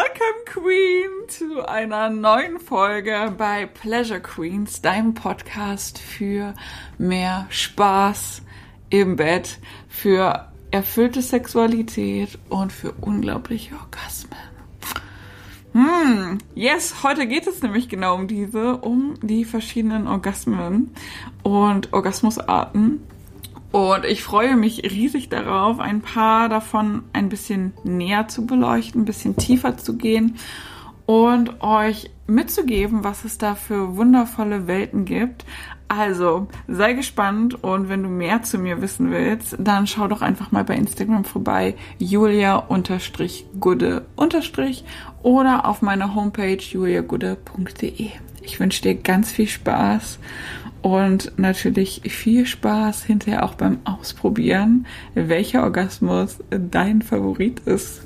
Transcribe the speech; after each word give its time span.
Welcome 0.00 0.44
Queen 0.46 1.28
zu 1.28 1.68
einer 1.68 2.08
neuen 2.08 2.58
Folge 2.58 3.34
bei 3.36 3.66
Pleasure 3.66 4.20
Queens, 4.20 4.80
deinem 4.80 5.12
Podcast 5.12 5.98
für 5.98 6.54
mehr 6.96 7.46
Spaß 7.50 8.40
im 8.88 9.16
Bett, 9.16 9.58
für 9.88 10.48
erfüllte 10.70 11.20
Sexualität 11.20 12.38
und 12.48 12.72
für 12.72 12.92
unglaubliche 13.02 13.74
Orgasmen. 13.74 14.38
Hm, 15.74 16.38
yes, 16.54 17.02
heute 17.02 17.26
geht 17.26 17.46
es 17.46 17.60
nämlich 17.60 17.90
genau 17.90 18.14
um 18.14 18.26
diese, 18.26 18.78
um 18.78 19.18
die 19.20 19.44
verschiedenen 19.44 20.06
Orgasmen 20.06 20.94
und 21.42 21.92
Orgasmusarten. 21.92 23.02
Und 23.72 24.04
ich 24.04 24.22
freue 24.22 24.56
mich 24.56 24.82
riesig 24.82 25.28
darauf, 25.28 25.78
ein 25.78 26.00
paar 26.00 26.48
davon 26.48 27.04
ein 27.12 27.28
bisschen 27.28 27.72
näher 27.84 28.26
zu 28.26 28.44
beleuchten, 28.44 29.02
ein 29.02 29.04
bisschen 29.04 29.36
tiefer 29.36 29.76
zu 29.76 29.96
gehen 29.96 30.36
und 31.06 31.60
euch 31.60 32.10
mitzugeben, 32.26 33.04
was 33.04 33.24
es 33.24 33.38
da 33.38 33.54
für 33.54 33.96
wundervolle 33.96 34.66
Welten 34.66 35.04
gibt. 35.04 35.44
Also 35.86 36.48
sei 36.68 36.92
gespannt 36.92 37.64
und 37.64 37.88
wenn 37.88 38.04
du 38.04 38.08
mehr 38.08 38.42
zu 38.42 38.58
mir 38.58 38.80
wissen 38.80 39.10
willst, 39.10 39.56
dann 39.58 39.88
schau 39.88 40.06
doch 40.06 40.22
einfach 40.22 40.52
mal 40.52 40.62
bei 40.62 40.76
Instagram 40.76 41.24
vorbei, 41.24 41.74
julia-gude- 41.98 44.02
oder 45.22 45.66
auf 45.66 45.82
meiner 45.82 46.14
Homepage 46.14 46.58
juliagude.de. 46.58 48.10
Ich 48.50 48.58
wünsche 48.58 48.82
dir 48.82 48.96
ganz 48.96 49.30
viel 49.30 49.46
Spaß 49.46 50.18
und 50.82 51.38
natürlich 51.38 52.02
viel 52.06 52.46
Spaß 52.46 53.04
hinterher 53.04 53.44
auch 53.44 53.54
beim 53.54 53.78
Ausprobieren, 53.84 54.86
welcher 55.14 55.62
Orgasmus 55.62 56.38
dein 56.50 57.00
Favorit 57.00 57.60
ist. 57.60 58.02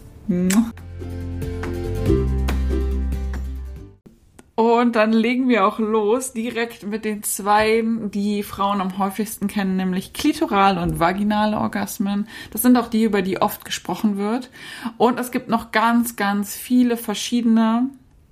Und 4.54 4.96
dann 4.96 5.14
legen 5.14 5.48
wir 5.48 5.66
auch 5.66 5.78
los 5.78 6.34
direkt 6.34 6.82
mit 6.86 7.06
den 7.06 7.22
zwei, 7.22 7.82
die 8.12 8.42
Frauen 8.42 8.82
am 8.82 8.98
häufigsten 8.98 9.48
kennen, 9.48 9.76
nämlich 9.76 10.12
klitoral 10.12 10.76
und 10.76 11.00
vaginale 11.00 11.56
Orgasmen. 11.56 12.28
Das 12.50 12.60
sind 12.60 12.76
auch 12.76 12.88
die, 12.88 13.04
über 13.04 13.22
die 13.22 13.40
oft 13.40 13.64
gesprochen 13.64 14.18
wird. 14.18 14.50
Und 14.98 15.18
es 15.18 15.30
gibt 15.30 15.48
noch 15.48 15.72
ganz, 15.72 16.16
ganz 16.16 16.54
viele 16.54 16.98
verschiedene 16.98 17.88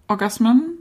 Orgasmen. 0.08 0.78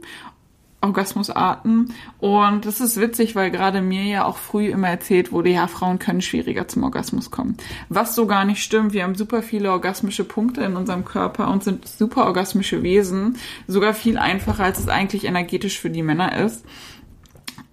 Orgasmusarten. 0.82 1.94
Und 2.18 2.66
das 2.66 2.80
ist 2.80 3.00
witzig, 3.00 3.34
weil 3.34 3.50
gerade 3.50 3.80
mir 3.80 4.02
ja 4.04 4.24
auch 4.24 4.36
früh 4.36 4.68
immer 4.68 4.88
erzählt 4.88 5.32
wurde, 5.32 5.50
ja, 5.50 5.66
Frauen 5.66 5.98
können 5.98 6.20
schwieriger 6.20 6.68
zum 6.68 6.82
Orgasmus 6.82 7.30
kommen. 7.30 7.56
Was 7.88 8.14
so 8.14 8.26
gar 8.26 8.44
nicht 8.44 8.62
stimmt. 8.62 8.92
Wir 8.92 9.04
haben 9.04 9.14
super 9.14 9.42
viele 9.42 9.70
orgasmische 9.70 10.24
Punkte 10.24 10.62
in 10.62 10.76
unserem 10.76 11.04
Körper 11.04 11.50
und 11.50 11.64
sind 11.64 11.86
super 11.88 12.26
orgasmische 12.26 12.82
Wesen. 12.82 13.38
Sogar 13.66 13.94
viel 13.94 14.18
einfacher, 14.18 14.64
als 14.64 14.78
es 14.78 14.88
eigentlich 14.88 15.24
energetisch 15.24 15.80
für 15.80 15.90
die 15.90 16.02
Männer 16.02 16.38
ist. 16.44 16.64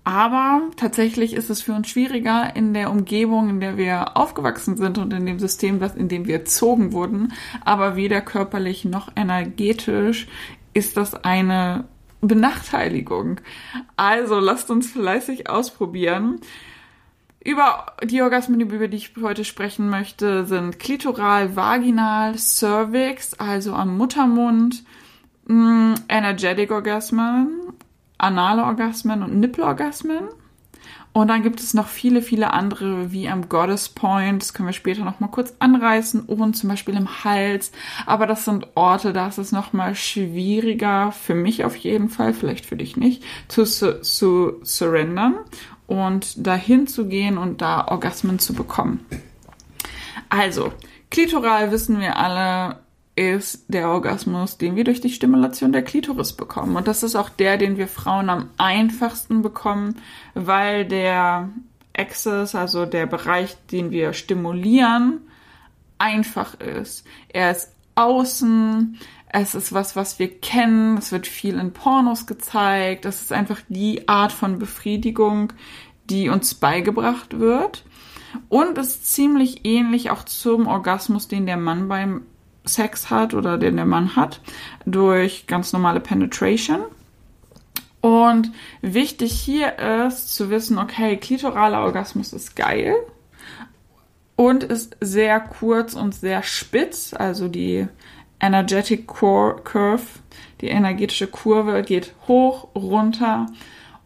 Aber 0.03 0.61
tatsächlich 0.75 1.33
ist 1.33 1.49
es 1.49 1.61
für 1.61 1.73
uns 1.73 1.87
schwieriger 1.87 2.55
in 2.55 2.73
der 2.73 2.89
Umgebung, 2.89 3.49
in 3.49 3.59
der 3.59 3.77
wir 3.77 4.17
aufgewachsen 4.17 4.75
sind 4.77 4.97
und 4.97 5.13
in 5.13 5.25
dem 5.25 5.39
System, 5.39 5.79
in 5.97 6.07
dem 6.07 6.25
wir 6.25 6.39
erzogen 6.39 6.93
wurden. 6.93 7.33
Aber 7.63 7.95
weder 7.95 8.21
körperlich 8.21 8.85
noch 8.85 9.11
energetisch 9.15 10.27
ist 10.73 10.97
das 10.97 11.13
eine 11.13 11.85
Benachteiligung. 12.21 13.41
Also 13.95 14.39
lasst 14.39 14.69
uns 14.71 14.91
fleißig 14.91 15.49
ausprobieren. 15.49 16.39
Über 17.43 17.93
die 18.03 18.21
Orgasmen, 18.21 18.59
über 18.59 18.87
die 18.89 18.97
ich 18.97 19.13
heute 19.21 19.45
sprechen 19.45 19.89
möchte, 19.89 20.45
sind 20.45 20.77
klitoral, 20.77 21.55
vaginal, 21.55 22.35
cervix, 22.37 23.33
also 23.35 23.73
am 23.73 23.97
Muttermund, 23.97 24.83
mm, 25.47 25.93
energetic 26.09 26.71
Orgasmen, 26.71 27.73
anale 28.17 28.63
Orgasmen 28.65 29.23
und 29.23 29.39
Nippelorgasmen. 29.39 30.27
Und 31.19 31.27
dann 31.27 31.43
gibt 31.43 31.59
es 31.59 31.73
noch 31.73 31.89
viele, 31.89 32.21
viele 32.21 32.53
andere, 32.53 33.11
wie 33.11 33.27
am 33.27 33.49
Goddess 33.49 33.89
Point. 33.89 34.41
Das 34.41 34.53
können 34.53 34.69
wir 34.69 34.73
später 34.73 35.03
noch 35.03 35.19
mal 35.19 35.27
kurz 35.27 35.53
anreißen. 35.59 36.21
Und 36.21 36.53
zum 36.53 36.69
Beispiel 36.69 36.95
im 36.95 37.25
Hals. 37.25 37.73
Aber 38.05 38.25
das 38.25 38.45
sind 38.45 38.67
Orte, 38.75 39.11
da 39.11 39.27
ist 39.27 39.37
es 39.37 39.51
noch 39.51 39.73
mal 39.73 39.95
schwieriger, 39.95 41.11
für 41.11 41.35
mich 41.35 41.65
auf 41.65 41.75
jeden 41.75 42.07
Fall, 42.07 42.33
vielleicht 42.33 42.65
für 42.65 42.77
dich 42.77 42.95
nicht, 42.95 43.21
zu, 43.49 43.65
zu 43.65 44.61
surrendern 44.63 45.35
und 45.87 46.47
dahin 46.47 46.87
zu 46.87 47.05
gehen 47.09 47.37
und 47.37 47.61
da 47.61 47.89
Orgasmen 47.89 48.39
zu 48.39 48.53
bekommen. 48.53 49.05
Also, 50.29 50.71
klitoral 51.11 51.73
wissen 51.73 51.99
wir 51.99 52.15
alle, 52.15 52.79
ist 53.19 53.65
der 53.67 53.89
Orgasmus, 53.89 54.57
den 54.57 54.77
wir 54.77 54.85
durch 54.85 55.01
die 55.01 55.09
Stimulation 55.09 55.73
der 55.73 55.81
Klitoris 55.81 56.31
bekommen. 56.31 56.77
Und 56.77 56.87
das 56.87 57.03
ist 57.03 57.17
auch 57.17 57.27
der, 57.27 57.57
den 57.57 57.75
wir 57.75 57.89
Frauen 57.89 58.29
am 58.29 58.49
einfachsten 58.57 59.41
bekommen, 59.41 59.95
weil 60.35 60.85
der 60.85 61.49
Access, 61.97 62.55
also 62.55 62.85
der 62.85 63.07
Bereich, 63.07 63.57
den 63.71 63.91
wir 63.91 64.13
stimulieren, 64.13 65.19
einfach 65.97 66.53
ist. 66.61 67.05
Er 67.27 67.51
ist 67.51 67.73
außen, 67.95 68.97
es 69.33 69.53
ist 69.53 69.73
was, 69.73 69.97
was 69.97 70.17
wir 70.17 70.39
kennen, 70.39 70.97
es 70.97 71.11
wird 71.11 71.27
viel 71.27 71.59
in 71.59 71.73
Pornos 71.73 72.25
gezeigt, 72.25 73.03
es 73.03 73.21
ist 73.21 73.33
einfach 73.33 73.59
die 73.67 74.07
Art 74.07 74.31
von 74.31 74.59
Befriedigung, 74.59 75.51
die 76.09 76.29
uns 76.29 76.55
beigebracht 76.55 77.37
wird. 77.37 77.83
Und 78.47 78.77
ist 78.77 79.13
ziemlich 79.13 79.65
ähnlich 79.65 80.09
auch 80.09 80.23
zum 80.23 80.67
Orgasmus, 80.67 81.27
den 81.27 81.45
der 81.45 81.57
Mann 81.57 81.89
beim 81.89 82.21
Sex 82.65 83.09
hat 83.09 83.33
oder 83.33 83.57
den 83.57 83.75
der 83.75 83.85
Mann 83.85 84.15
hat, 84.15 84.41
durch 84.85 85.47
ganz 85.47 85.73
normale 85.73 85.99
Penetration. 85.99 86.81
Und 88.01 88.51
wichtig 88.81 89.33
hier 89.33 89.77
ist 89.79 90.33
zu 90.33 90.49
wissen, 90.49 90.77
okay, 90.77 91.17
klitoraler 91.17 91.81
Orgasmus 91.81 92.31
ist 92.31 92.55
geil 92.55 92.95
und 94.35 94.63
ist 94.63 94.95
sehr 95.01 95.39
kurz 95.41 95.95
und 95.95 96.15
sehr 96.15 96.43
spitz, 96.43 97.13
also 97.13 97.49
die 97.49 97.87
Energetic 98.39 99.05
Curve, 99.05 100.03
die 100.61 100.69
energetische 100.69 101.27
Kurve 101.27 101.83
geht 101.83 102.13
hoch, 102.27 102.69
runter 102.73 103.47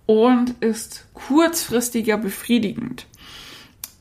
und 0.08 0.62
ist 0.62 1.06
kurzfristiger 1.14 2.18
befriedigend. 2.18 3.06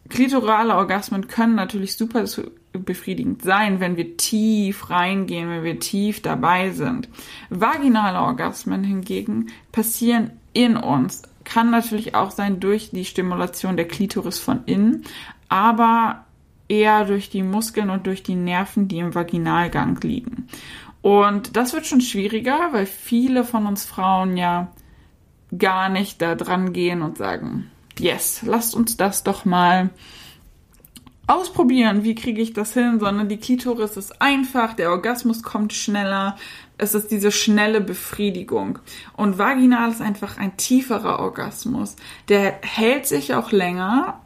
Klitorale 0.08 0.74
Orgasmen 0.74 1.28
können 1.28 1.54
natürlich 1.54 1.96
super 1.96 2.26
befriedigend 2.72 3.42
sein, 3.42 3.80
wenn 3.80 3.96
wir 3.96 4.16
tief 4.16 4.90
reingehen, 4.90 5.48
wenn 5.48 5.64
wir 5.64 5.78
tief 5.78 6.22
dabei 6.22 6.70
sind. 6.70 7.08
Vaginale 7.50 8.20
Orgasmen 8.20 8.84
hingegen 8.84 9.48
passieren 9.72 10.30
in 10.52 10.76
uns. 10.76 11.22
Kann 11.44 11.70
natürlich 11.70 12.14
auch 12.14 12.30
sein 12.30 12.60
durch 12.60 12.90
die 12.90 13.04
Stimulation 13.04 13.76
der 13.76 13.88
Klitoris 13.88 14.38
von 14.38 14.64
innen, 14.66 15.04
aber 15.48 16.24
eher 16.68 17.04
durch 17.04 17.28
die 17.28 17.42
Muskeln 17.42 17.90
und 17.90 18.06
durch 18.06 18.22
die 18.22 18.36
Nerven, 18.36 18.88
die 18.88 18.98
im 18.98 19.14
Vaginalgang 19.14 19.98
liegen. 20.02 20.48
Und 21.02 21.56
das 21.56 21.72
wird 21.72 21.86
schon 21.86 22.00
schwieriger, 22.00 22.68
weil 22.72 22.86
viele 22.86 23.44
von 23.44 23.66
uns 23.66 23.84
Frauen 23.84 24.36
ja 24.36 24.70
gar 25.56 25.88
nicht 25.88 26.22
da 26.22 26.34
dran 26.34 26.72
gehen 26.72 27.02
und 27.02 27.18
sagen, 27.18 27.70
yes, 27.98 28.42
lasst 28.42 28.74
uns 28.74 28.96
das 28.96 29.24
doch 29.24 29.44
mal 29.44 29.90
ausprobieren, 31.26 32.04
wie 32.04 32.14
kriege 32.14 32.42
ich 32.42 32.52
das 32.52 32.74
hin, 32.74 32.98
sondern 32.98 33.28
die 33.28 33.36
Klitoris 33.36 33.96
ist 33.96 34.20
einfach, 34.20 34.74
der 34.74 34.90
Orgasmus 34.90 35.42
kommt 35.42 35.72
schneller, 35.72 36.36
es 36.78 36.94
ist 36.94 37.10
diese 37.10 37.30
schnelle 37.30 37.80
Befriedigung. 37.80 38.80
Und 39.16 39.38
vaginal 39.38 39.90
ist 39.90 40.02
einfach 40.02 40.36
ein 40.38 40.56
tieferer 40.56 41.20
Orgasmus. 41.20 41.96
Der 42.28 42.58
hält 42.62 43.06
sich 43.06 43.34
auch 43.34 43.52
länger 43.52 44.20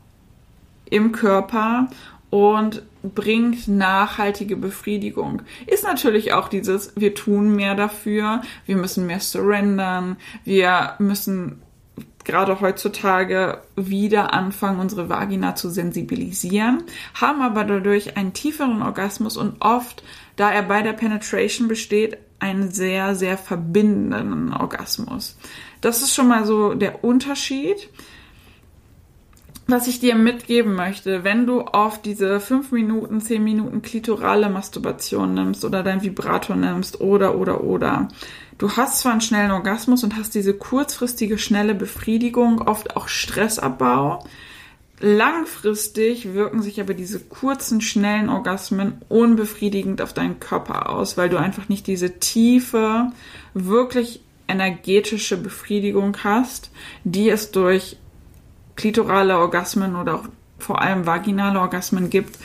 im 0.89 1.13
Körper 1.13 1.89
und 2.31 2.83
bringt 3.03 3.69
nachhaltige 3.69 4.57
Befriedigung. 4.57 5.43
Ist 5.67 5.85
natürlich 5.85 6.33
auch 6.33 6.49
dieses, 6.49 6.93
wir 6.97 7.15
tun 7.15 7.55
mehr 7.55 7.75
dafür, 7.75 8.43
wir 8.65 8.77
müssen 8.77 9.07
mehr 9.07 9.21
surrendern, 9.21 10.17
wir 10.45 10.95
müssen 10.99 11.63
gerade 12.25 12.61
heutzutage 12.61 13.63
wieder 13.77 14.35
anfangen, 14.35 14.81
unsere 14.81 15.09
Vagina 15.09 15.55
zu 15.55 15.71
sensibilisieren, 15.71 16.83
haben 17.15 17.41
aber 17.41 17.65
dadurch 17.65 18.17
einen 18.17 18.33
tieferen 18.33 18.83
Orgasmus 18.83 19.37
und 19.37 19.57
oft, 19.61 20.03
da 20.35 20.51
er 20.51 20.63
bei 20.63 20.83
der 20.83 20.93
Penetration 20.93 21.69
besteht, 21.69 22.19
einen 22.39 22.71
sehr, 22.71 23.15
sehr 23.15 23.39
verbindenden 23.39 24.53
Orgasmus. 24.53 25.39
Das 25.81 26.03
ist 26.03 26.15
schon 26.15 26.29
mal 26.29 26.45
so 26.45 26.75
der 26.75 27.05
Unterschied. 27.05 27.89
Was 29.69 29.89
ich 29.89 29.99
dir 29.99 30.15
mitgeben 30.15 30.75
möchte, 30.75 31.25
wenn 31.25 31.45
du 31.45 31.63
auf 31.63 32.01
diese 32.01 32.39
5 32.39 32.71
Minuten, 32.71 33.21
10 33.21 33.43
Minuten 33.43 33.83
klitorale 33.83 34.49
Masturbation 34.49 35.35
nimmst 35.35 35.65
oder 35.65 35.83
dein 35.83 36.03
Vibrator 36.03 36.55
nimmst 36.55 37.01
oder, 37.01 37.37
oder, 37.37 37.65
oder, 37.65 38.07
Du 38.59 38.77
hast 38.77 39.01
zwar 39.01 39.13
einen 39.13 39.21
schnellen 39.21 39.51
Orgasmus 39.51 40.03
und 40.03 40.17
hast 40.17 40.35
diese 40.35 40.55
kurzfristige, 40.55 41.39
schnelle 41.39 41.75
Befriedigung, 41.75 42.63
oft 42.63 42.97
auch 42.97 43.09
Stressabbau, 43.09 44.25
Langfristig 44.99 46.33
wirken 46.33 46.63
sich 46.63 46.81
aber 46.81 46.95
diese 46.95 47.21
kurzen, 47.21 47.83
schnellen 47.83 48.31
Orgasmen 48.31 49.03
unbefriedigend 49.11 50.01
auf 50.01 50.15
deinen 50.15 50.41
Körper 50.41 50.89
aus, 50.89 51.19
weil 51.19 51.29
du 51.29 51.37
einfach 51.37 51.69
nicht 51.69 51.87
diese 51.87 52.19
tiefe, 52.19 53.13
wirklich 53.53 54.21
energetische 54.49 55.37
Befriedigung 55.37 56.17
hast, 56.25 56.71
die 57.05 57.29
es 57.29 57.51
durch 57.51 57.99
klitorale 58.75 59.37
Orgasmen 59.37 59.97
oder 59.97 60.15
auch 60.15 60.25
vor 60.59 60.81
allem 60.81 61.05
vaginale 61.05 61.61
Orgasmen 61.61 62.09
gibt, 62.09 62.39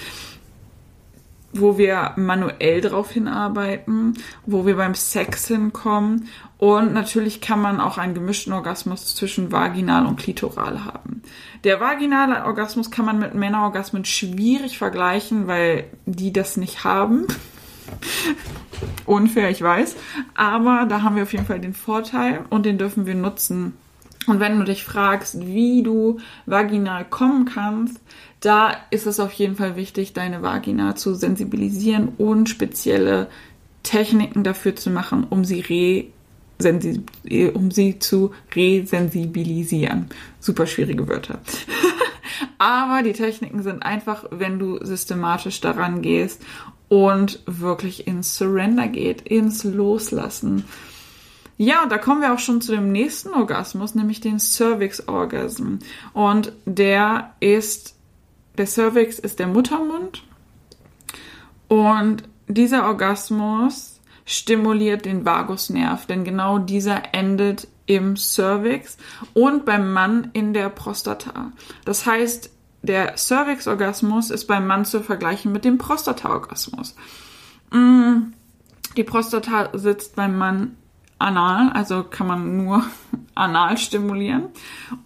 wo 1.54 1.78
wir 1.78 2.14
manuell 2.16 2.82
drauf 2.82 3.12
hinarbeiten, 3.12 4.18
wo 4.46 4.66
wir 4.66 4.78
beim 4.78 4.96
Sex 4.96 5.48
hinkommen 5.48 6.28
und 6.62 6.94
natürlich 6.94 7.42
kann 7.42 7.60
man 7.60 7.82
auch 7.82 7.98
einen 7.98 8.14
gemischten 8.14 8.54
Orgasmus 8.54 9.16
zwischen 9.16 9.52
vaginal 9.52 10.06
und 10.06 10.18
klitoral 10.18 10.86
haben. 10.86 11.24
Der 11.64 11.80
vaginale 11.80 12.46
Orgasmus 12.46 12.92
kann 12.92 13.04
man 13.04 13.18
mit 13.18 13.34
Männerorgasmen 13.34 14.06
schwierig 14.06 14.78
vergleichen, 14.78 15.48
weil 15.48 15.86
die 16.06 16.32
das 16.32 16.58
nicht 16.58 16.84
haben. 16.84 17.26
Unfair, 19.08 19.50
ich 19.50 19.64
weiß. 19.64 19.96
Aber 20.36 20.86
da 20.88 21.02
haben 21.02 21.16
wir 21.16 21.24
auf 21.24 21.34
jeden 21.34 21.48
Fall 21.48 21.60
den 21.60 21.74
Vorteil 21.74 22.46
und 22.52 22.68
den 22.68 22.78
dürfen 22.78 23.08
wir 23.08 23.16
nutzen. 23.16 23.74
Und 24.28 24.40
wenn 24.40 24.60
du 24.60 24.66
dich 24.66 24.84
fragst, 24.84 25.46
wie 25.46 25.82
du 25.82 26.20
vaginal 26.46 27.06
kommen 27.06 27.46
kannst, 27.46 28.00
da 28.40 28.76
ist 28.92 29.08
es 29.08 29.20
auf 29.20 29.32
jeden 29.34 29.56
Fall 29.56 29.76
wichtig, 29.76 30.14
deine 30.14 30.42
Vagina 30.42 30.96
zu 30.96 31.16
sensibilisieren 31.16 32.10
und 32.18 32.50
spezielle 32.50 33.28
Techniken 33.84 34.44
dafür 34.44 34.76
zu 34.76 34.90
machen, 34.90 35.26
um 35.30 35.44
sie 35.46 35.62
re 35.62 36.06
um 37.56 37.72
sie 37.72 37.98
zu 37.98 38.34
resensibilisieren. 38.54 40.06
Super 40.40 40.68
schwierige 40.68 41.08
Wörter. 41.08 41.40
Aber 42.60 43.02
die 43.02 43.14
Techniken 43.14 43.64
sind 43.64 43.82
einfach, 43.82 44.26
wenn 44.30 44.60
du 44.60 44.78
systematisch 44.86 45.60
daran 45.62 46.04
gehst 46.04 46.44
und 46.88 47.40
wirklich 47.48 48.06
ins 48.06 48.38
Surrender 48.38 48.88
geht, 48.88 49.24
ins 49.24 49.64
Loslassen. 49.64 50.66
Ja, 51.62 51.86
da 51.86 52.00
kommen 52.00 52.22
wir 52.22 52.34
auch 52.34 52.40
schon 52.40 52.60
zu 52.60 52.72
dem 52.72 52.92
nächsten 52.92 53.36
Orgasmus, 53.36 53.94
nämlich 53.94 54.20
den 54.20 54.40
Cervix 54.40 55.08
Orgasm. 55.08 55.76
Und 56.12 56.54
der 56.66 57.36
ist 57.40 57.94
der 58.58 58.66
Cervix 58.66 59.20
ist 59.20 59.38
der 59.38 59.46
Muttermund 59.46 60.24
und 61.68 62.24
dieser 62.48 62.88
Orgasmus 62.88 64.00
stimuliert 64.26 65.06
den 65.06 65.24
Vagusnerv, 65.24 66.08
denn 66.08 66.24
genau 66.24 66.58
dieser 66.58 67.14
endet 67.14 67.68
im 67.86 68.18
Cervix 68.18 68.98
und 69.36 69.64
beim 69.64 69.94
Mann 69.94 70.32
in 70.34 70.56
der 70.56 70.70
Prostata. 70.70 71.52
Das 71.86 72.08
heißt, 72.08 72.50
der 72.82 73.18
Cervix-Orgasmus 73.18 74.32
ist 74.32 74.48
beim 74.48 74.66
Mann 74.66 74.84
zu 74.84 75.02
vergleichen 75.02 75.52
mit 75.52 75.64
dem 75.64 75.78
Prostata-Orgasmus. 75.78 76.96
Mm, 77.70 78.34
die 78.98 79.04
Prostata 79.04 79.70
sitzt 79.78 80.16
beim 80.16 80.36
Mann 80.36 80.76
anal, 81.22 81.72
also 81.72 82.04
kann 82.04 82.28
man 82.28 82.58
nur 82.58 82.84
anal 83.36 83.78
stimulieren. 83.78 84.50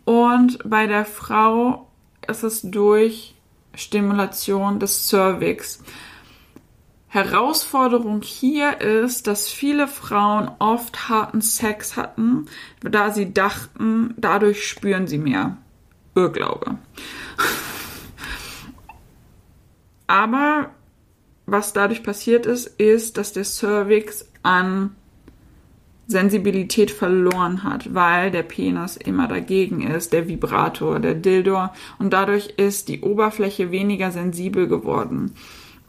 Und 0.06 0.60
bei 0.68 0.88
der 0.88 1.06
Frau 1.06 1.88
ist 2.28 2.44
es 2.44 2.62
durch 2.62 3.36
Stimulation 3.74 4.80
des 4.80 5.08
Cervix. 5.08 5.84
Herausforderung 7.08 8.22
hier 8.22 8.82
ist, 8.82 9.28
dass 9.28 9.48
viele 9.48 9.88
Frauen 9.88 10.52
oft 10.60 11.08
harten 11.08 11.42
Sex 11.42 11.96
hatten, 11.96 12.48
da 12.82 13.12
sie 13.12 13.34
dachten, 13.34 14.14
dadurch 14.18 14.68
spüren 14.68 15.08
sie 15.08 15.18
mehr. 15.18 15.58
Irrglaube. 16.14 16.78
Aber 20.08 20.72
was 21.46 21.74
dadurch 21.74 22.04
passiert 22.04 22.46
ist, 22.46 22.68
ist, 22.80 23.18
dass 23.18 23.34
der 23.34 23.46
Cervix 23.46 24.30
an 24.44 24.96
Sensibilität 26.08 26.92
verloren 26.92 27.64
hat, 27.64 27.94
weil 27.94 28.32
der 28.32 28.44
Penis 28.44 28.96
immer 28.96 29.28
dagegen 29.28 29.82
ist, 29.82 30.14
der 30.14 30.28
Vibrator, 30.28 31.00
der 31.00 31.16
Dildor 31.16 31.74
und 31.98 32.14
dadurch 32.14 32.54
ist 32.58 32.90
die 32.90 33.02
Oberfläche 33.02 33.72
weniger 33.72 34.12
sensibel 34.12 34.68
geworden. 34.68 35.34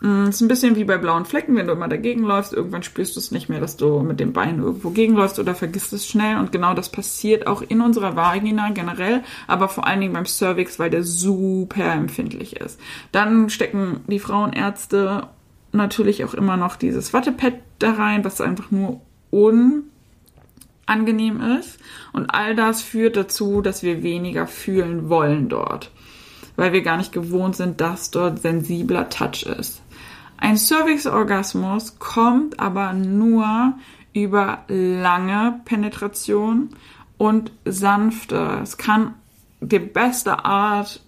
Es 0.01 0.07
mm, 0.07 0.29
ist 0.29 0.41
ein 0.43 0.49
bisschen 0.49 0.77
wie 0.77 0.85
bei 0.85 0.99
blauen 0.99 1.25
Flecken, 1.25 1.57
wenn 1.57 1.67
du 1.67 1.73
immer 1.73 1.89
dagegen 1.89 2.23
läufst, 2.23 2.53
irgendwann 2.53 2.83
spürst 2.83 3.17
du 3.17 3.21
es 3.21 3.31
nicht 3.31 3.49
mehr, 3.49 3.61
dass 3.61 3.77
du 3.77 4.01
mit 4.01 4.21
dem 4.21 4.33
Bein 4.33 4.59
irgendwo 4.59 4.91
gegenläufst 4.91 5.39
oder 5.39 5.55
vergisst 5.55 5.93
es 5.93 6.07
schnell 6.07 6.39
und 6.39 6.53
genau 6.53 6.75
das 6.75 6.91
passiert 6.91 7.47
auch 7.47 7.63
in 7.63 7.81
unserer 7.81 8.15
Vagina 8.17 8.71
generell, 8.71 9.23
aber 9.47 9.69
vor 9.69 9.87
allen 9.87 10.01
Dingen 10.01 10.13
beim 10.13 10.27
Cervix, 10.27 10.79
weil 10.79 10.91
der 10.91 11.03
super 11.03 11.93
empfindlich 11.93 12.57
ist. 12.57 12.79
Dann 13.13 13.49
stecken 13.49 14.01
die 14.07 14.19
Frauenärzte 14.19 15.29
natürlich 15.73 16.25
auch 16.25 16.35
immer 16.35 16.57
noch 16.57 16.77
dieses 16.77 17.13
Wattepad 17.13 17.55
da 17.79 17.93
rein, 17.93 18.25
was 18.25 18.41
einfach 18.41 18.71
nur 18.71 19.01
un 19.31 19.85
angenehm 20.87 21.41
ist. 21.41 21.79
Und 22.13 22.31
all 22.31 22.55
das 22.55 22.83
führt 22.83 23.17
dazu, 23.17 23.61
dass 23.61 23.83
wir 23.83 24.03
weniger 24.03 24.47
fühlen 24.47 25.09
wollen 25.09 25.49
dort, 25.49 25.91
weil 26.57 26.73
wir 26.73 26.83
gar 26.83 26.97
nicht 26.97 27.13
gewohnt 27.13 27.57
sind, 27.57 27.81
dass 27.81 28.11
dort 28.11 28.41
sensibler 28.41 29.09
Touch 29.09 29.43
ist. 29.43 29.83
Ein 30.39 30.57
Cervix-Orgasmus 30.57 31.99
kommt 31.99 32.61
aber 32.61 32.93
nur 32.93 33.75
über 34.13 34.65
lange 34.69 35.61
Penetration 35.65 36.71
und 37.19 37.53
sanfte. 37.65 38.61
Es 38.63 38.77
kann 38.77 39.15
die 39.61 39.79
beste 39.79 40.45
Art 40.45 41.01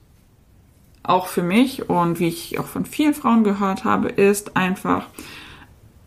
auch 1.03 1.27
für 1.27 1.43
mich 1.43 1.89
und 1.89 2.19
wie 2.19 2.29
ich 2.29 2.59
auch 2.59 2.67
von 2.67 2.85
vielen 2.85 3.15
Frauen 3.15 3.45
gehört 3.45 3.85
habe, 3.85 4.09
ist 4.09 4.57
einfach 4.57 5.07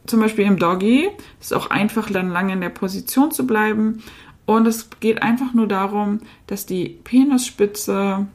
zum 0.06 0.20
Beispiel 0.20 0.46
im 0.46 0.58
Doggy 0.58 1.10
ist 1.40 1.54
auch 1.54 1.70
einfach 1.70 2.10
dann 2.10 2.30
lange 2.30 2.54
in 2.54 2.62
der 2.62 2.70
Position 2.70 3.32
zu 3.32 3.46
bleiben. 3.46 4.04
Und 4.46 4.68
es 4.68 4.90
geht 5.00 5.22
einfach 5.22 5.54
nur 5.54 5.68
darum, 5.68 6.20
dass 6.48 6.66
die 6.66 7.00
Penisspitze 7.04 8.28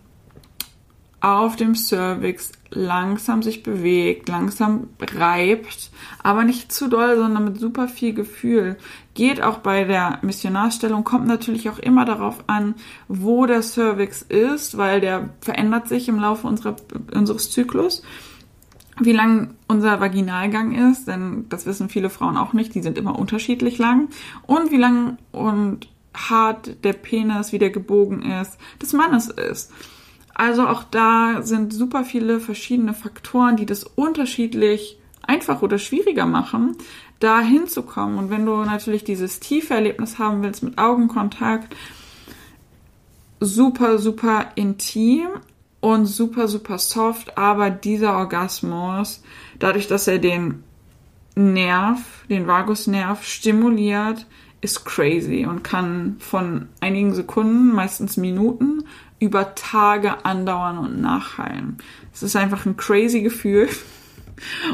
auf 1.20 1.56
dem 1.56 1.74
Cervix 1.74 2.52
langsam 2.70 3.42
sich 3.42 3.62
bewegt, 3.62 4.28
langsam 4.28 4.88
reibt, 5.00 5.90
aber 6.22 6.44
nicht 6.44 6.72
zu 6.72 6.88
doll, 6.88 7.16
sondern 7.16 7.44
mit 7.44 7.58
super 7.58 7.88
viel 7.88 8.12
Gefühl. 8.12 8.76
Geht 9.14 9.42
auch 9.42 9.58
bei 9.58 9.84
der 9.84 10.20
Missionarstellung, 10.22 11.04
kommt 11.04 11.26
natürlich 11.26 11.68
auch 11.68 11.78
immer 11.78 12.04
darauf 12.04 12.44
an, 12.46 12.74
wo 13.08 13.46
der 13.46 13.62
Cervix 13.62 14.22
ist, 14.22 14.76
weil 14.76 15.00
der 15.00 15.30
verändert 15.40 15.88
sich 15.88 16.08
im 16.08 16.20
Laufe 16.20 16.46
unserer, 16.46 16.76
unseres 17.12 17.50
Zyklus 17.50 18.02
wie 19.00 19.12
lang 19.12 19.55
unser 19.68 20.00
Vaginalgang 20.00 20.72
ist, 20.90 21.08
denn 21.08 21.46
das 21.48 21.66
wissen 21.66 21.88
viele 21.88 22.10
Frauen 22.10 22.36
auch 22.36 22.52
nicht, 22.52 22.74
die 22.74 22.82
sind 22.82 22.98
immer 22.98 23.18
unterschiedlich 23.18 23.78
lang, 23.78 24.08
und 24.46 24.70
wie 24.70 24.76
lang 24.76 25.18
und 25.32 25.88
hart 26.14 26.84
der 26.84 26.92
Penis, 26.92 27.52
wie 27.52 27.58
der 27.58 27.70
gebogen 27.70 28.22
ist, 28.22 28.58
des 28.80 28.92
Mannes 28.92 29.28
ist. 29.28 29.72
Also 30.34 30.66
auch 30.66 30.84
da 30.84 31.42
sind 31.42 31.72
super 31.72 32.04
viele 32.04 32.40
verschiedene 32.40 32.94
Faktoren, 32.94 33.56
die 33.56 33.66
das 33.66 33.84
unterschiedlich 33.84 34.98
einfach 35.22 35.62
oder 35.62 35.78
schwieriger 35.78 36.26
machen, 36.26 36.76
da 37.20 37.40
hinzukommen. 37.40 38.18
Und 38.18 38.30
wenn 38.30 38.44
du 38.44 38.56
natürlich 38.64 39.02
dieses 39.02 39.40
tiefe 39.40 39.74
Erlebnis 39.74 40.18
haben 40.18 40.42
willst 40.42 40.62
mit 40.62 40.78
Augenkontakt, 40.78 41.74
super, 43.40 43.98
super 43.98 44.50
intim 44.54 45.28
und 45.80 46.06
super, 46.06 46.48
super 46.48 46.78
soft, 46.78 47.36
aber 47.38 47.70
dieser 47.70 48.16
Orgasmus, 48.16 49.22
dadurch, 49.58 49.86
dass 49.86 50.08
er 50.08 50.18
den 50.18 50.64
Nerv, 51.34 52.24
den 52.28 52.46
Vagusnerv 52.46 53.22
stimuliert, 53.24 54.26
ist 54.62 54.84
crazy 54.84 55.46
und 55.46 55.62
kann 55.62 56.16
von 56.18 56.68
einigen 56.80 57.14
Sekunden, 57.14 57.72
meistens 57.72 58.16
Minuten, 58.16 58.84
über 59.18 59.54
Tage 59.54 60.24
andauern 60.24 60.78
und 60.78 61.00
nachheilen. 61.00 61.78
Es 62.12 62.22
ist 62.22 62.36
einfach 62.36 62.66
ein 62.66 62.76
crazy 62.76 63.22
Gefühl. 63.22 63.68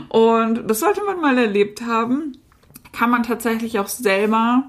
Und 0.09 0.69
das 0.69 0.81
sollte 0.81 1.05
man 1.05 1.21
mal 1.21 1.39
erlebt 1.39 1.83
haben. 1.83 2.39
Kann 2.93 3.11
man 3.11 3.23
tatsächlich 3.23 3.79
auch 3.79 3.89
selber 3.89 4.65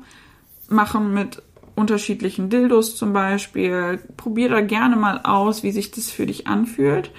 machen 0.67 1.13
mit 1.13 1.41
unterschiedlichen 1.75 2.49
Dildos 2.49 2.95
zum 2.95 3.13
Beispiel. 3.13 3.99
Probier 4.17 4.49
da 4.49 4.61
gerne 4.61 4.95
mal 4.95 5.21
aus, 5.23 5.63
wie 5.63 5.71
sich 5.71 5.91
das 5.91 6.11
für 6.11 6.25
dich 6.25 6.47
anfühlt. 6.47 7.11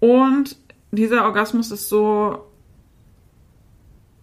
Und 0.00 0.56
dieser 0.90 1.24
Orgasmus 1.24 1.70
ist 1.70 1.88
so 1.88 2.44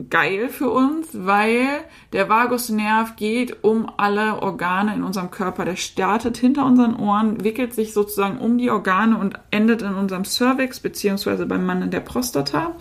geil 0.10 0.50
für 0.50 0.70
uns, 0.70 1.10
weil 1.13 1.68
der 2.13 2.30
Vagusnerv 2.30 3.16
geht 3.16 3.63
um 3.63 3.92
alle 3.98 4.42
Organe 4.42 4.96
in 4.96 5.04
unserem 5.04 5.32
Körper. 5.32 5.66
Der 5.66 5.75
startet 5.75 6.38
hinter 6.38 6.66
unseren 6.66 6.96
Ohren, 6.96 7.44
wickelt 7.44 7.74
sich 7.74 7.94
sozusagen 7.94 8.40
um 8.40 8.58
die 8.58 8.72
Organe 8.72 9.18
und 9.18 9.40
endet 9.51 9.82
in 9.82 9.94
unserem 9.94 10.25
Cervix 10.25 10.80
beziehungsweise 10.80 11.46
beim 11.46 11.66
Mann 11.66 11.82
in 11.82 11.92
der 11.92 12.00
Prostata. 12.00 12.75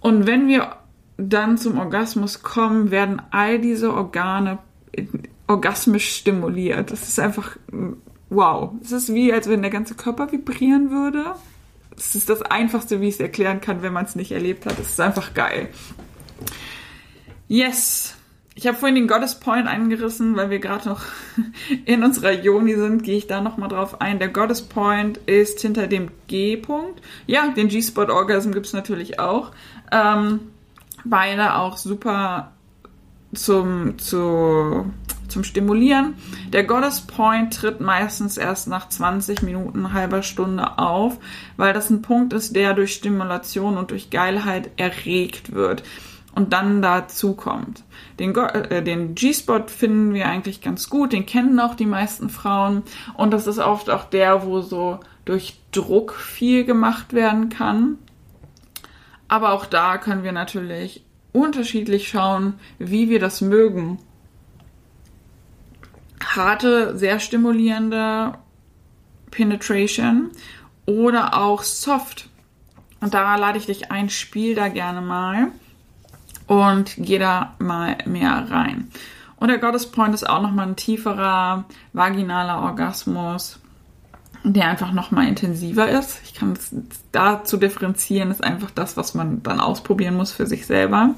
Und 0.00 0.26
wenn 0.26 0.48
wir 0.48 0.76
dann 1.16 1.58
zum 1.58 1.78
Orgasmus 1.78 2.42
kommen, 2.42 2.90
werden 2.90 3.22
all 3.30 3.58
diese 3.58 3.94
Organe 3.94 4.58
orgasmisch 5.46 6.16
stimuliert. 6.16 6.90
Das 6.90 7.08
ist 7.08 7.18
einfach 7.18 7.56
wow. 8.30 8.72
Es 8.82 8.92
ist 8.92 9.12
wie, 9.14 9.32
als 9.32 9.48
wenn 9.48 9.62
der 9.62 9.70
ganze 9.70 9.94
Körper 9.94 10.30
vibrieren 10.32 10.90
würde. 10.90 11.34
Es 11.96 12.14
ist 12.14 12.28
das 12.28 12.42
Einfachste, 12.42 13.00
wie 13.00 13.08
ich 13.08 13.14
es 13.14 13.20
erklären 13.20 13.60
kann, 13.60 13.82
wenn 13.82 13.92
man 13.92 14.04
es 14.04 14.16
nicht 14.16 14.32
erlebt 14.32 14.66
hat. 14.66 14.78
Es 14.78 14.90
ist 14.90 15.00
einfach 15.00 15.34
geil. 15.34 15.68
Yes. 17.48 18.16
Ich 18.56 18.68
habe 18.68 18.76
vorhin 18.76 18.94
den 18.94 19.08
Goddess 19.08 19.40
Point 19.40 19.66
angerissen, 19.66 20.36
weil 20.36 20.48
wir 20.48 20.60
gerade 20.60 20.88
noch 20.88 21.02
in 21.84 22.04
unserer 22.04 22.32
Joni 22.32 22.74
sind, 22.74 23.02
gehe 23.02 23.18
ich 23.18 23.26
da 23.26 23.40
nochmal 23.40 23.68
drauf 23.68 24.00
ein. 24.00 24.18
Der 24.20 24.28
Goddess 24.28 24.62
Point 24.62 25.18
ist 25.26 25.60
hinter 25.60 25.88
dem 25.88 26.10
G-Punkt. 26.28 27.02
Ja, 27.26 27.48
den 27.48 27.68
G-Spot 27.68 28.06
Orgasm 28.08 28.52
gibt 28.52 28.66
es 28.66 28.72
natürlich 28.72 29.18
auch. 29.18 29.50
Ähm, 29.90 30.40
beide 31.04 31.56
auch 31.56 31.76
super 31.76 32.52
zum, 33.34 33.98
zu, 33.98 34.86
zum 35.34 35.44
Stimulieren. 35.44 36.14
Der 36.52 36.62
Goddess 36.62 37.00
Point 37.00 37.54
tritt 37.54 37.80
meistens 37.80 38.36
erst 38.36 38.68
nach 38.68 38.88
20 38.88 39.42
Minuten, 39.42 39.92
halber 39.92 40.22
Stunde 40.22 40.78
auf, 40.78 41.18
weil 41.56 41.72
das 41.72 41.90
ein 41.90 42.02
Punkt 42.02 42.32
ist, 42.32 42.54
der 42.54 42.72
durch 42.72 42.94
Stimulation 42.94 43.76
und 43.76 43.90
durch 43.90 44.10
Geilheit 44.10 44.70
erregt 44.76 45.52
wird 45.52 45.82
und 46.36 46.52
dann 46.52 46.82
dazu 46.82 47.34
kommt. 47.34 47.82
Den, 48.20 48.34
äh, 48.36 48.82
den 48.82 49.16
G-Spot 49.16 49.64
finden 49.66 50.14
wir 50.14 50.28
eigentlich 50.28 50.60
ganz 50.60 50.88
gut, 50.88 51.12
den 51.12 51.26
kennen 51.26 51.58
auch 51.58 51.74
die 51.74 51.86
meisten 51.86 52.30
Frauen 52.30 52.84
und 53.14 53.32
das 53.32 53.48
ist 53.48 53.58
oft 53.58 53.90
auch 53.90 54.04
der, 54.04 54.46
wo 54.46 54.60
so 54.60 55.00
durch 55.24 55.58
Druck 55.72 56.14
viel 56.14 56.64
gemacht 56.64 57.12
werden 57.12 57.48
kann. 57.48 57.98
Aber 59.26 59.52
auch 59.52 59.66
da 59.66 59.98
können 59.98 60.22
wir 60.22 60.32
natürlich 60.32 61.04
unterschiedlich 61.32 62.08
schauen, 62.08 62.54
wie 62.78 63.10
wir 63.10 63.18
das 63.18 63.40
mögen. 63.40 63.98
Harte, 66.24 66.96
sehr 66.96 67.20
stimulierende 67.20 68.34
Penetration 69.30 70.30
oder 70.86 71.36
auch 71.40 71.62
soft. 71.62 72.28
Und 73.00 73.14
da 73.14 73.36
lade 73.36 73.58
ich 73.58 73.66
dich 73.66 73.90
ein, 73.90 74.08
spiel 74.08 74.54
da 74.54 74.68
gerne 74.68 75.00
mal 75.00 75.48
und 76.46 76.94
geh 76.98 77.18
da 77.18 77.54
mal 77.58 77.98
mehr 78.06 78.46
rein. 78.50 78.90
Und 79.36 79.48
der 79.48 79.58
Goddess 79.58 79.90
Point 79.90 80.14
ist 80.14 80.28
auch 80.28 80.40
nochmal 80.40 80.68
ein 80.68 80.76
tieferer 80.76 81.64
vaginaler 81.92 82.62
Orgasmus, 82.62 83.58
der 84.42 84.68
einfach 84.68 84.92
nochmal 84.92 85.28
intensiver 85.28 85.88
ist. 85.88 86.20
Ich 86.24 86.34
kann 86.34 86.52
es 86.52 86.74
da 87.12 87.44
zu 87.44 87.56
differenzieren, 87.56 88.30
ist 88.30 88.44
einfach 88.44 88.70
das, 88.70 88.96
was 88.96 89.14
man 89.14 89.42
dann 89.42 89.60
ausprobieren 89.60 90.16
muss 90.16 90.32
für 90.32 90.46
sich 90.46 90.66
selber. 90.66 91.14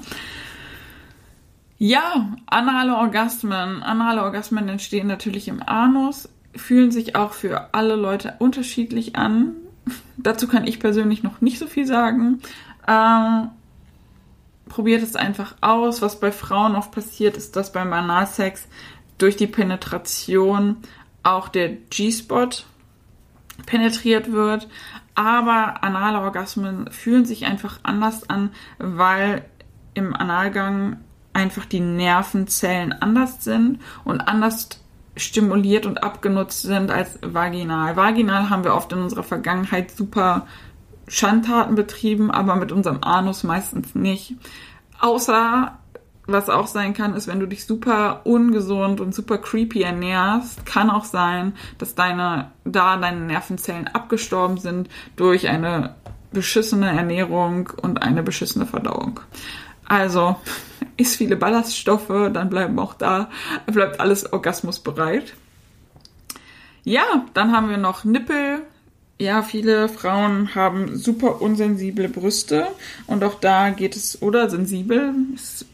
Ja, 1.77 2.35
anale 2.47 2.95
Orgasmen. 2.95 3.83
Anale 3.83 4.23
Orgasmen 4.23 4.67
entstehen 4.67 5.07
natürlich 5.07 5.47
im 5.47 5.61
Anus, 5.61 6.29
fühlen 6.55 6.91
sich 6.91 7.15
auch 7.15 7.33
für 7.33 7.73
alle 7.73 7.95
Leute 7.95 8.35
unterschiedlich 8.39 9.15
an. 9.15 9.53
Dazu 10.17 10.47
kann 10.47 10.65
ich 10.65 10.79
persönlich 10.79 11.23
noch 11.23 11.41
nicht 11.41 11.59
so 11.59 11.67
viel 11.67 11.85
sagen. 11.85 12.41
Ähm, 12.87 13.49
probiert 14.69 15.03
es 15.03 15.15
einfach 15.15 15.55
aus. 15.61 16.01
Was 16.01 16.19
bei 16.19 16.31
Frauen 16.31 16.75
oft 16.75 16.91
passiert, 16.91 17.37
ist, 17.37 17.55
dass 17.55 17.71
beim 17.71 17.93
Analsex 17.93 18.67
durch 19.19 19.35
die 19.35 19.47
Penetration 19.47 20.77
auch 21.21 21.47
der 21.47 21.69
G-Spot 21.69 22.49
penetriert 23.67 24.31
wird. 24.31 24.67
Aber 25.13 25.83
anale 25.83 26.21
Orgasmen 26.21 26.91
fühlen 26.91 27.25
sich 27.25 27.45
einfach 27.45 27.79
anders 27.83 28.29
an, 28.29 28.51
weil 28.77 29.45
im 29.93 30.15
Analgang 30.15 30.97
einfach 31.37 31.65
die 31.65 31.79
Nervenzellen 31.79 32.93
anders 32.93 33.43
sind 33.43 33.79
und 34.03 34.21
anders 34.21 34.69
stimuliert 35.15 35.85
und 35.85 36.03
abgenutzt 36.03 36.63
sind 36.63 36.89
als 36.89 37.19
vaginal. 37.21 37.95
Vaginal 37.95 38.49
haben 38.49 38.63
wir 38.63 38.73
oft 38.73 38.91
in 38.91 38.99
unserer 38.99 39.23
Vergangenheit 39.23 39.91
super 39.91 40.47
Schandtaten 41.07 41.75
betrieben, 41.75 42.31
aber 42.31 42.55
mit 42.55 42.71
unserem 42.71 43.03
Anus 43.03 43.43
meistens 43.43 43.93
nicht. 43.93 44.35
Außer, 44.99 45.77
was 46.25 46.49
auch 46.49 46.67
sein 46.67 46.95
kann, 46.95 47.13
ist, 47.13 47.27
wenn 47.27 47.39
du 47.39 47.45
dich 47.45 47.65
super 47.65 48.21
ungesund 48.25 48.99
und 48.99 49.13
super 49.13 49.37
creepy 49.37 49.83
ernährst, 49.83 50.65
kann 50.65 50.89
auch 50.89 51.05
sein, 51.05 51.53
dass 51.77 51.93
deine, 51.93 52.51
da 52.65 52.97
deine 52.97 53.21
Nervenzellen 53.21 53.87
abgestorben 53.87 54.57
sind 54.57 54.89
durch 55.15 55.47
eine 55.47 55.95
beschissene 56.31 56.89
Ernährung 56.89 57.69
und 57.81 58.01
eine 58.01 58.23
beschissene 58.23 58.65
Verdauung. 58.65 59.21
Also, 59.87 60.35
isst 60.97 61.15
viele 61.15 61.35
Ballaststoffe, 61.35 62.31
dann 62.33 62.49
bleiben 62.49 62.77
auch 62.79 62.93
da, 62.93 63.29
bleibt 63.65 63.99
alles 63.99 64.31
orgasmusbereit. 64.31 65.33
Ja, 66.83 67.25
dann 67.33 67.51
haben 67.51 67.69
wir 67.69 67.77
noch 67.77 68.03
Nippel, 68.03 68.61
ja, 69.19 69.41
viele 69.41 69.89
Frauen 69.89 70.53
haben 70.53 70.95
super 70.95 71.41
unsensible 71.41 72.07
Brüste 72.07 72.67
und 73.07 73.23
auch 73.23 73.39
da 73.39 73.71
geht 73.71 73.95
es, 73.95 74.21
oder 74.21 74.49
sensibel, 74.49 75.13
ist, 75.33 75.65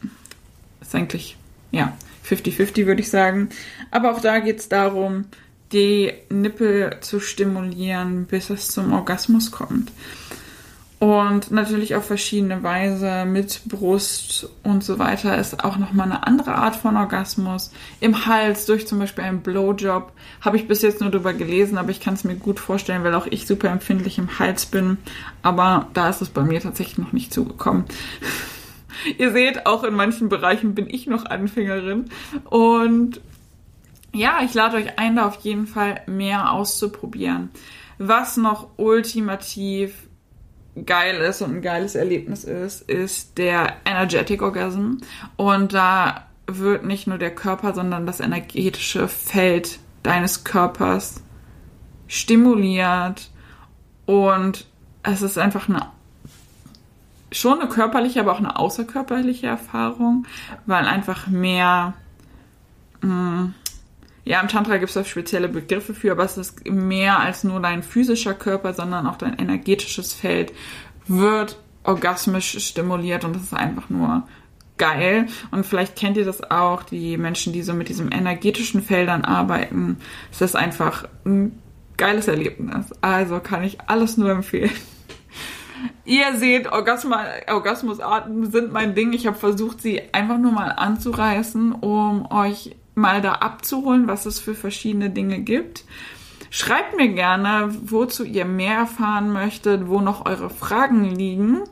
ist 0.80 0.94
eigentlich, 0.94 1.36
ja, 1.70 1.96
50-50 2.26 2.86
würde 2.86 3.02
ich 3.02 3.10
sagen. 3.10 3.50
Aber 3.90 4.12
auch 4.12 4.20
da 4.20 4.38
geht 4.38 4.60
es 4.60 4.68
darum, 4.68 5.26
die 5.72 6.12
Nippel 6.30 6.98
zu 7.00 7.20
stimulieren, 7.20 8.24
bis 8.26 8.48
es 8.48 8.68
zum 8.68 8.92
Orgasmus 8.92 9.50
kommt. 9.50 9.92
Und 11.00 11.50
natürlich 11.50 11.96
auf 11.96 12.06
verschiedene 12.06 12.62
Weise 12.62 13.24
mit 13.26 13.62
Brust 13.66 14.48
und 14.62 14.82
so 14.84 14.98
weiter 14.98 15.36
ist 15.36 15.64
auch 15.64 15.76
nochmal 15.76 16.06
eine 16.06 16.26
andere 16.26 16.54
Art 16.54 16.76
von 16.76 16.96
Orgasmus. 16.96 17.72
Im 18.00 18.26
Hals 18.26 18.64
durch 18.66 18.86
zum 18.86 19.00
Beispiel 19.00 19.24
einen 19.24 19.42
Blowjob 19.42 20.12
habe 20.40 20.56
ich 20.56 20.68
bis 20.68 20.82
jetzt 20.82 21.00
nur 21.00 21.10
drüber 21.10 21.34
gelesen, 21.34 21.78
aber 21.78 21.90
ich 21.90 22.00
kann 22.00 22.14
es 22.14 22.24
mir 22.24 22.36
gut 22.36 22.60
vorstellen, 22.60 23.04
weil 23.04 23.14
auch 23.14 23.26
ich 23.26 23.46
super 23.46 23.68
empfindlich 23.68 24.18
im 24.18 24.38
Hals 24.38 24.66
bin. 24.66 24.98
Aber 25.42 25.88
da 25.94 26.08
ist 26.08 26.22
es 26.22 26.30
bei 26.30 26.42
mir 26.42 26.60
tatsächlich 26.60 26.98
noch 26.98 27.12
nicht 27.12 27.34
zugekommen. 27.34 27.84
Ihr 29.18 29.32
seht, 29.32 29.66
auch 29.66 29.84
in 29.84 29.94
manchen 29.94 30.28
Bereichen 30.28 30.74
bin 30.74 30.88
ich 30.88 31.06
noch 31.06 31.26
Anfängerin. 31.26 32.06
Und 32.44 33.20
ja, 34.14 34.38
ich 34.44 34.54
lade 34.54 34.76
euch 34.76 34.98
ein, 34.98 35.16
da 35.16 35.26
auf 35.26 35.40
jeden 35.40 35.66
Fall 35.66 36.02
mehr 36.06 36.52
auszuprobieren. 36.52 37.50
Was 37.98 38.36
noch 38.36 38.68
ultimativ 38.76 40.08
geil 40.86 41.20
ist 41.20 41.42
und 41.42 41.56
ein 41.56 41.62
geiles 41.62 41.94
Erlebnis 41.94 42.44
ist, 42.44 42.82
ist 42.82 43.38
der 43.38 43.74
Energetic 43.84 44.42
Orgasm. 44.42 44.98
Und 45.36 45.72
da 45.72 46.26
wird 46.46 46.84
nicht 46.84 47.06
nur 47.06 47.18
der 47.18 47.34
Körper, 47.34 47.74
sondern 47.74 48.06
das 48.06 48.20
energetische 48.20 49.08
Feld 49.08 49.78
deines 50.02 50.44
Körpers 50.44 51.22
stimuliert 52.06 53.30
und 54.06 54.66
es 55.02 55.22
ist 55.22 55.38
einfach 55.38 55.68
eine 55.68 55.86
schon 57.32 57.60
eine 57.60 57.68
körperliche, 57.68 58.20
aber 58.20 58.32
auch 58.32 58.38
eine 58.38 58.58
außerkörperliche 58.58 59.48
Erfahrung, 59.48 60.26
weil 60.66 60.86
einfach 60.86 61.26
mehr 61.26 61.94
mh, 63.00 63.08
hm, 63.08 63.54
ja, 64.24 64.40
im 64.40 64.48
Tantra 64.48 64.78
gibt 64.78 64.88
es 64.88 64.94
da 64.94 65.04
spezielle 65.04 65.48
Begriffe 65.48 65.94
für, 65.94 66.12
aber 66.12 66.24
es 66.24 66.38
ist 66.38 66.68
mehr 66.68 67.20
als 67.20 67.44
nur 67.44 67.60
dein 67.60 67.82
physischer 67.82 68.34
Körper, 68.34 68.72
sondern 68.72 69.06
auch 69.06 69.16
dein 69.16 69.38
energetisches 69.38 70.14
Feld 70.14 70.52
wird 71.06 71.58
orgasmisch 71.82 72.58
stimuliert 72.64 73.24
und 73.24 73.36
das 73.36 73.42
ist 73.42 73.54
einfach 73.54 73.90
nur 73.90 74.26
geil. 74.78 75.26
Und 75.50 75.66
vielleicht 75.66 75.96
kennt 75.96 76.16
ihr 76.16 76.24
das 76.24 76.50
auch, 76.50 76.82
die 76.82 77.18
Menschen, 77.18 77.52
die 77.52 77.62
so 77.62 77.74
mit 77.74 77.88
diesen 77.88 78.10
energetischen 78.10 78.82
Feldern 78.82 79.24
arbeiten. 79.24 79.98
Es 80.32 80.40
ist 80.40 80.56
einfach 80.56 81.06
ein 81.26 81.60
geiles 81.96 82.26
Erlebnis. 82.26 82.92
Also 83.02 83.40
kann 83.40 83.62
ich 83.62 83.78
alles 83.86 84.16
nur 84.16 84.30
empfehlen. 84.30 84.72
Ihr 86.06 86.36
seht, 86.36 86.72
Orgasmusarten 86.72 88.50
sind 88.50 88.72
mein 88.72 88.94
Ding. 88.94 89.12
Ich 89.12 89.26
habe 89.26 89.36
versucht, 89.36 89.82
sie 89.82 90.00
einfach 90.12 90.38
nur 90.38 90.52
mal 90.52 90.70
anzureißen, 90.70 91.72
um 91.72 92.30
euch 92.30 92.74
mal 92.94 93.20
da 93.20 93.32
abzuholen, 93.32 94.06
was 94.06 94.26
es 94.26 94.38
für 94.38 94.54
verschiedene 94.54 95.10
Dinge 95.10 95.40
gibt. 95.40 95.84
Schreibt 96.50 96.96
mir 96.96 97.08
gerne, 97.08 97.74
wozu 97.82 98.24
ihr 98.24 98.44
mehr 98.44 98.76
erfahren 98.76 99.32
möchtet, 99.32 99.88
wo 99.88 100.00
noch 100.00 100.24
eure 100.24 100.50
Fragen 100.50 101.04
liegen. 101.04 101.62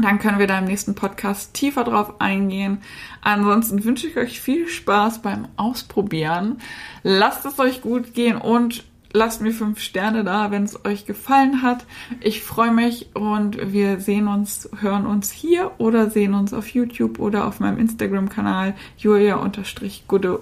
Dann 0.00 0.18
können 0.18 0.38
wir 0.38 0.46
da 0.46 0.58
im 0.58 0.64
nächsten 0.64 0.94
Podcast 0.94 1.52
tiefer 1.54 1.84
drauf 1.84 2.20
eingehen. 2.20 2.80
Ansonsten 3.20 3.84
wünsche 3.84 4.06
ich 4.06 4.16
euch 4.16 4.40
viel 4.40 4.68
Spaß 4.68 5.20
beim 5.20 5.48
Ausprobieren. 5.56 6.58
Lasst 7.02 7.44
es 7.44 7.58
euch 7.58 7.82
gut 7.82 8.14
gehen 8.14 8.36
und 8.38 8.84
lasst 9.12 9.40
mir 9.40 9.52
fünf 9.52 9.80
Sterne 9.80 10.24
da, 10.24 10.50
wenn 10.50 10.64
es 10.64 10.84
euch 10.84 11.06
gefallen 11.06 11.62
hat. 11.62 11.84
Ich 12.20 12.42
freue 12.42 12.72
mich 12.72 13.14
und 13.14 13.72
wir 13.72 14.00
sehen 14.00 14.28
uns, 14.28 14.68
hören 14.80 15.06
uns 15.06 15.30
hier 15.30 15.72
oder 15.78 16.10
sehen 16.10 16.34
uns 16.34 16.52
auf 16.52 16.68
YouTube 16.68 17.18
oder 17.18 17.46
auf 17.46 17.60
meinem 17.60 17.78
Instagram-Kanal 17.78 18.74
julia-gude- 18.98 20.38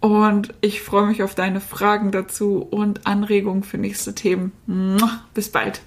und 0.00 0.54
ich 0.60 0.82
freue 0.82 1.06
mich 1.06 1.22
auf 1.22 1.34
deine 1.34 1.60
Fragen 1.60 2.10
dazu 2.10 2.66
und 2.70 3.06
Anregungen 3.06 3.62
für 3.62 3.78
nächste 3.78 4.14
Themen. 4.14 4.52
Bis 5.34 5.50
bald. 5.50 5.82